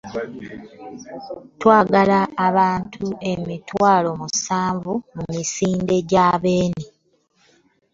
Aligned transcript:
Twagala 1.59 2.19
abantu 2.47 3.05
emitwalo 3.31 4.09
musanvu 4.21 4.93
mu 5.15 5.23
misinde 5.35 5.95
gya 6.09 6.27
Beene. 6.41 6.85